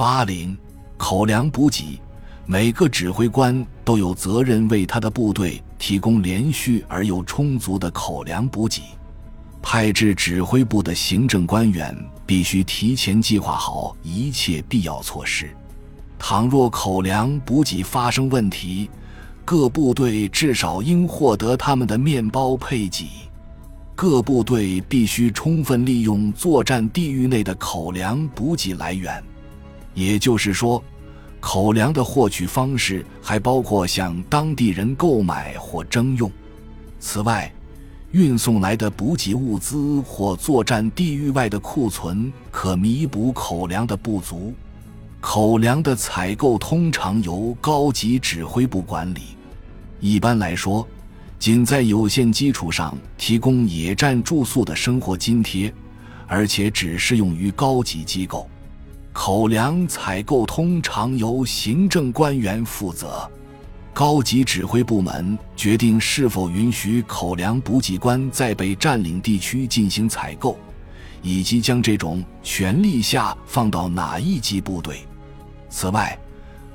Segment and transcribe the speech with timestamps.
[0.00, 0.56] 八零
[0.96, 2.00] 口粮补给，
[2.46, 8.80] 每个指挥官都有责任为他的部队提供连续而又充足的口粮补给。
[9.60, 11.94] 派至指挥部的行政官员
[12.24, 15.54] 必须提前计划好一切必要措施。
[16.18, 18.88] 倘若口粮补给发生问题，
[19.44, 23.06] 各部队至少应获得他们的面包配给。
[23.94, 29.22] 各部队必须充分利用作战地域内的口粮补给来源。
[30.00, 30.82] 也就是说，
[31.40, 36.30] 口粮的获取方式还包括向当地人购买或征用。
[36.98, 37.52] 此外，
[38.12, 44.54] 运送来的补给物资或作战地域外的库存可弥补口粮的不足。
[45.20, 49.36] 口粮的采购通常由高级指挥部管理。
[50.00, 50.88] 一般来说，
[51.38, 55.70] 仅在有限基础上提供野战住宿的生活津贴，
[56.26, 58.48] 而且只适用于高级机构。
[59.12, 63.28] 口粮采购通常由行政官员负责。
[63.92, 70.56] 高级指挥部门决定是否允许口粮补给官在被占领地区进行采购，
[71.22, 75.00] 以及将这种权力下放到哪一级部队。
[75.68, 76.16] 此外，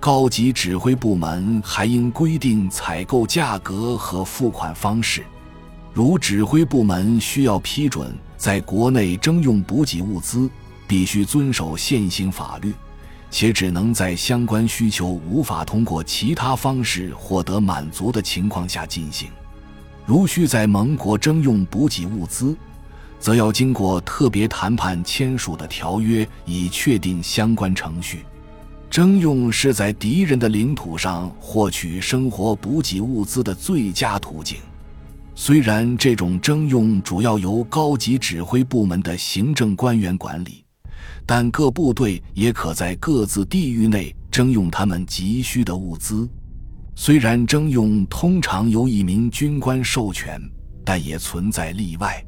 [0.00, 5.22] 高级指挥部门还应规定采购价格和付款方式。
[5.92, 10.50] 如指挥部门需要批准在国内征用补给物资，
[10.92, 12.70] 必须遵守现行法律。
[13.30, 19.30] 且只能在相关需求无法通过其他方式获得满足的情况下进行。
[20.04, 22.54] 如需在盟国征用补给物资，
[23.18, 28.26] 则要经过特别谈判签署的条约，以确定相关程序。
[28.90, 34.58] 征用是在敌人的领土上获取生活补给物资的最佳途径。
[35.34, 40.61] 虽然这种征用主要由高级指挥部门的行政官员管理。
[41.24, 46.28] 但各部队也可在各自地域内征用他们急需的物资。
[46.94, 50.40] 虽然征用通常由一名军官授权，
[50.84, 52.24] 但也存在例外。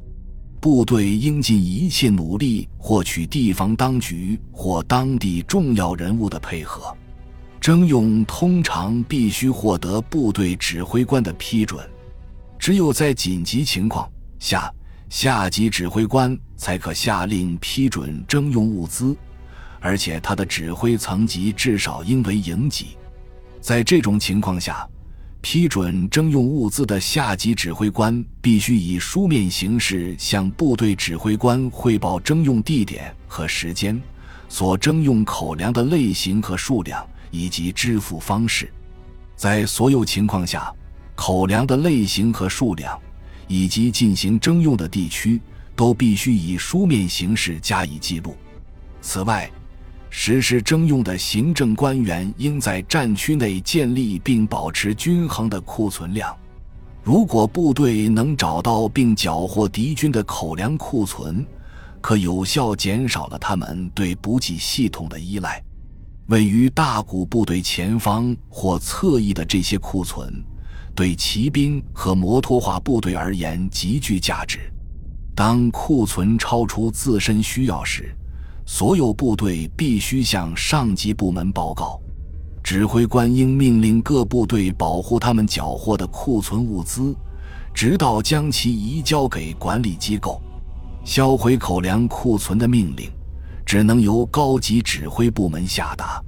[0.59, 6.95] 部队应尽一切努力获取地方当局或当地重要人物的配合。
[7.61, 11.83] 征用通常必须获得部队指挥官的批准，
[12.57, 14.73] 只有在紧急情况下。
[15.09, 19.15] 下级指挥官才可下令批准征用物资，
[19.79, 22.97] 而且他的指挥层级至少应为营级。
[23.61, 24.87] 在这种情况下，
[25.41, 34.01] 批准征用物资的下级指挥官必须以书面形式向部队指挥官汇报征用地点和时间、
[34.49, 38.71] 所征用口粮的类型和数量以及支付方式。
[39.35, 40.73] 在所有情况下，
[41.15, 42.99] 口粮的类型和数量。
[43.47, 45.39] 以及进行征用的地区
[45.75, 48.35] 都必须以书面形式加以记录。
[49.01, 49.49] 此外，
[50.09, 56.35] 实施征用的行政官员应在战区内建立并保持均衡的库存量。
[57.03, 61.45] 如果部队能找到并缴获敌军的口粮库存，
[62.01, 65.61] 可有效减少了他们对补给系统的依赖。
[66.27, 70.43] 位于大股部队前方或侧翼的这些库存。
[70.95, 74.59] 对骑兵和摩托化部队而言极具价值。
[75.35, 78.15] 当库存超出自身需要时，
[78.65, 82.01] 所有部队必须向上级部门报告。
[82.63, 87.13] 指挥官应命令各部队保护他们缴获的库存物资，
[87.73, 90.41] 直到将其移交给管理机构。
[91.03, 93.11] 销毁口粮库存的命令
[93.63, 96.19] 只能由高级指挥部门下达。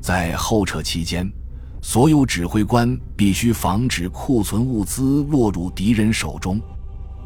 [0.00, 1.28] 在后撤期间。
[1.84, 6.60] 所有指挥官必须防止库存物资落入敌人手中。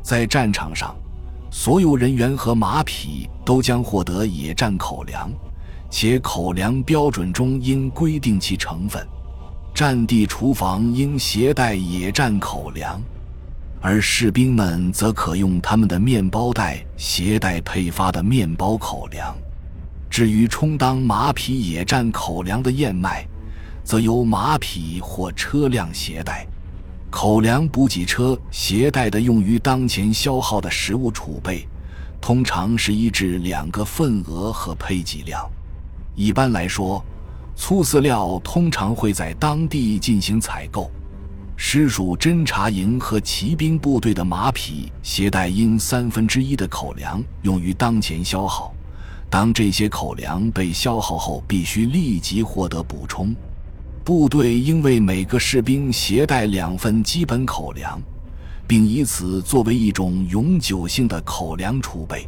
[0.03, 0.97] 在战场上，
[1.51, 5.31] 所有人员和马匹都将获得野战口粮，
[5.91, 9.07] 且口粮标准中应规定其成分。
[9.75, 12.99] 战地厨房应携带野战口粮，
[13.83, 19.37] 而士兵们则可用他们的面包袋携带配发的面包口粮。
[20.09, 23.27] 至于充当马匹野战口粮的燕麦，
[23.87, 26.45] 则由马匹或车辆携带，
[27.09, 31.69] 口粮补给车携带的用于当前消耗的食物储备，
[32.21, 35.49] 通常是一至两个份额和配给量。
[36.17, 37.01] 一般来说，
[37.55, 40.91] 粗饲料通常会在当地进行采购。
[41.55, 48.75] 师属侦察营和骑兵部队的马匹携带应三分之一的口粮用于当前消耗，
[49.31, 53.33] 当这些口粮被消耗后，必须立即获得补充。
[54.07, 58.01] 部队应为每个士兵携带两份基本口粮，
[58.65, 62.25] 并以此作为一种永久性的口粮储备。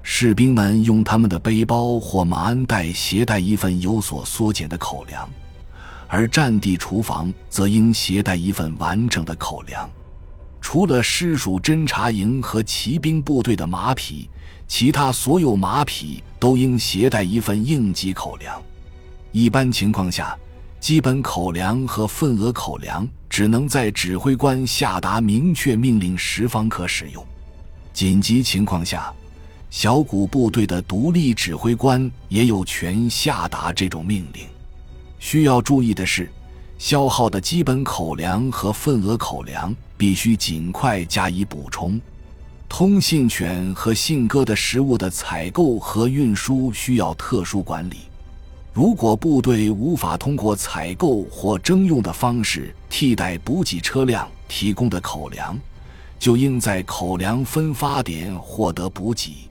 [0.00, 5.28] 士兵们用他们的背包或马鞍袋携带一份有所缩减的口粮，
[6.06, 9.90] 而战地厨房则应携带一份完整的口粮。
[10.60, 14.30] 除了师属侦察营和骑兵部队的马匹，
[14.68, 18.62] 其他所有马匹都应携带一份应急口粮。
[19.32, 20.38] 一般情况下，
[20.80, 27.24] 基本口粮和份额口粮只能在指挥官下达明确命令时方可使用。
[27.92, 29.12] 紧急情况下，
[29.70, 34.46] 小股部队的独立指挥官也有权下达这种命令。
[35.18, 36.30] 需要注意的是，
[36.78, 42.00] 消耗的基本口粮和份额口粮必须尽快加以补充。
[42.68, 47.96] 通信犬和信鸽的食物的采购和运输需要特殊管理。
[48.78, 55.58] 如果部队无法通过采购或征用的方式替代补给车辆提供的口粮，
[56.16, 59.48] 就应在口粮分发点获得补给。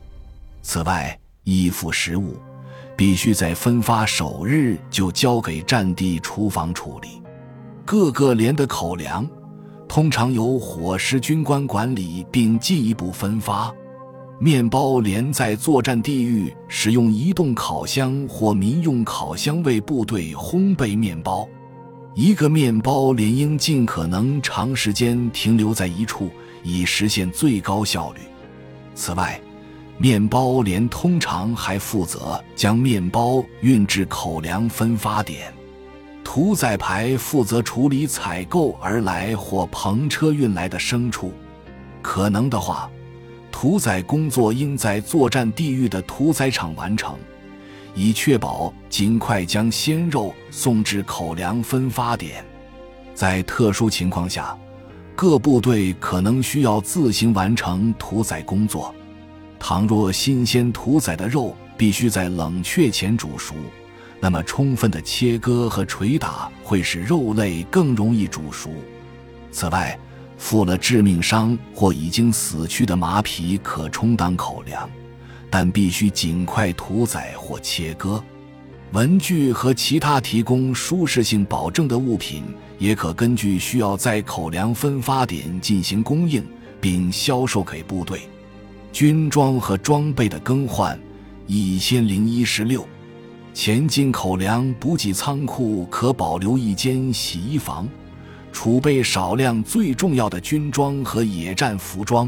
[0.62, 2.38] 此外，衣服食物
[2.96, 7.22] 必须在分发首日就交给战地厨房处理。
[7.84, 9.28] 各个连的口粮
[9.90, 13.76] 通常由伙食军官管理并进一步分发。
[14.40, 21.48] 面包连在作战地域使用移动烤箱或民用烤箱为部队烘焙面包。
[22.14, 26.30] 一个面包连应尽可能长时间停留在一处，
[26.64, 28.20] 以实现最高效率。
[28.94, 29.42] 此外，
[29.98, 35.52] 面包连通常还负责将面包运至口粮分发点。
[36.24, 41.34] 屠宰排负责处理采购而来或篷车运来的牲畜。
[42.04, 42.88] 可能的话。
[43.60, 47.18] 屠宰工作应在作战地域的屠宰场完成，
[47.96, 52.46] 以确保尽快将鲜肉送至口粮分发点。
[53.16, 54.56] 在特殊情况下，
[55.16, 58.94] 各部队可能需要自行完成屠宰工作。
[59.58, 63.56] 倘若新鲜屠宰的肉必须在冷却前煮熟，
[64.20, 68.70] 那么充分的切割和捶打会使肉类更容易煮熟。
[69.50, 69.98] 此外，
[70.38, 74.90] 负了致命伤或已经死去的马匹可充当口粮，
[75.50, 78.24] 但必须尽快屠宰或切割。
[78.94, 82.44] 文具和其他提供舒适性保证的物品
[82.80, 86.46] 也可根据需要在口粮分发点进行供应，
[86.80, 88.22] 并销售给部队。
[88.94, 90.98] 军装和装备的更换。
[91.50, 92.86] 一千零一十六，
[93.54, 97.88] 前进口粮补给仓库可保留一间洗衣房。
[98.60, 102.28] 储备少量最重要的军装和野战服装，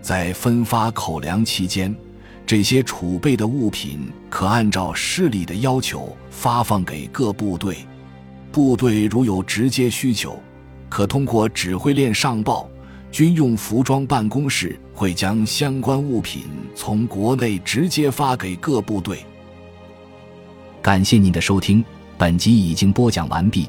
[0.00, 1.94] 在分发口粮期间，
[2.44, 7.76] 这些储备的物品可按照师里的要求发放给各部队。
[8.50, 10.36] 部队如有直接需求，
[10.88, 12.68] 可通过指挥链上报。
[13.12, 16.42] 军用服装办公室会将相关物品
[16.74, 19.24] 从国内直接发给各部队。
[20.82, 21.84] 感谢您的收听，
[22.18, 23.68] 本集已经播讲完毕。